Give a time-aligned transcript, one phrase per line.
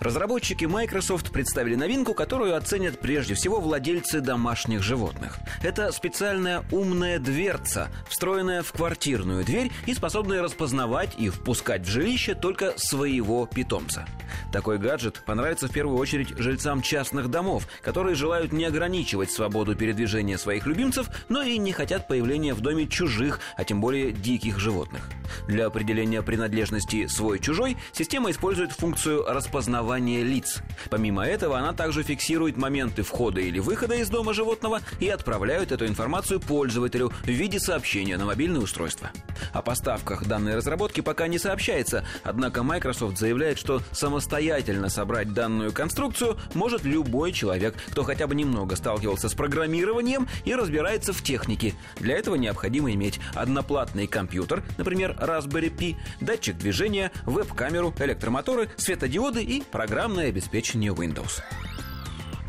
[0.00, 5.38] Разработчики Microsoft представили новинку, которую оценят прежде всего владельцы домашних животных.
[5.62, 12.34] Это специальная умная дверца, встроенная в квартирную дверь и способная распознавать и впускать в жилище
[12.34, 14.06] только своего питомца.
[14.52, 20.38] Такой гаджет понравится в первую очередь жильцам частных домов, которые желают не ограничивать свободу передвижения
[20.38, 25.08] своих любимцев, но и не хотят появления в доме чужих, а тем более диких животных.
[25.46, 30.62] Для определения принадлежности свой-чужой система использует функцию распознавания лиц.
[30.90, 35.86] Помимо этого, она также фиксирует моменты входа или выхода из дома животного и отправляет эту
[35.86, 39.10] информацию пользователю в виде сообщения на мобильное устройство.
[39.52, 46.36] О поставках данной разработки пока не сообщается, однако Microsoft заявляет, что самостоятельно собрать данную конструкцию
[46.54, 51.74] может любой человек, кто хотя бы немного сталкивался с программированием и разбирается в технике.
[51.98, 59.62] Для этого необходимо иметь одноплатный компьютер, например, Raspberry Pi, датчик движения, веб-камеру, электромоторы, светодиоды и
[59.62, 61.42] программное обеспечение Windows.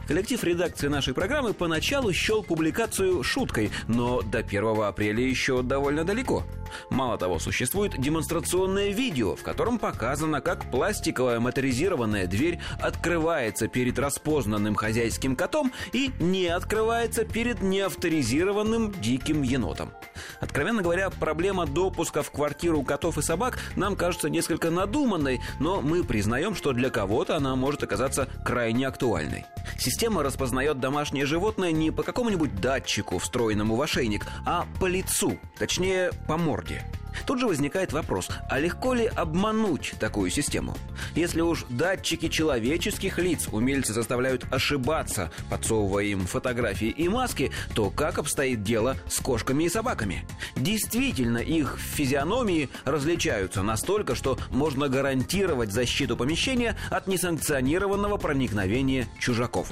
[0.08, 6.46] Коллектив редакции нашей программы поначалу счел публикацию шуткой, но до 1 апреля еще довольно далеко.
[6.90, 14.76] Мало того, существует демонстрационное видео, в котором показано, как пластиковая моторизированная дверь открывается перед распознанным
[14.76, 19.92] хозяйским котом и не открывается перед неавторизированным диким енотом.
[20.40, 26.04] Откровенно говоря, проблема допуска в квартиру котов и собак нам кажется несколько надуманной, но мы
[26.04, 29.46] признаем, что для кого-то она может оказаться крайне актуальной.
[29.78, 36.12] Система распознает домашнее животное не по какому-нибудь датчику, встроенному в ошейник, а по лицу, точнее,
[36.28, 36.97] по морде восторге.
[37.26, 40.78] Тут же возникает вопрос, а легко ли обмануть такую систему?
[41.16, 48.18] Если уж датчики человеческих лиц умельцы заставляют ошибаться, подсовывая им фотографии и маски, то как
[48.18, 50.26] обстоит дело с кошками и собаками?
[50.56, 59.70] Действительно, их физиономии различаются настолько, что можно гарантировать защиту помещения от несанкционированного проникновения чужаков.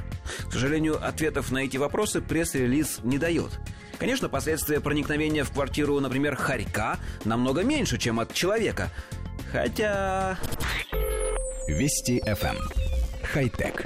[0.47, 3.51] К сожалению, ответов на эти вопросы пресс-релиз не дает.
[3.97, 6.97] Конечно, последствия проникновения в квартиру, например, хорька
[7.35, 8.89] намного меньше, чем от человека.
[9.51, 10.37] Хотя...
[11.67, 12.55] Вести FM.
[12.55, 12.57] Эм.
[13.23, 13.85] Хай-тек.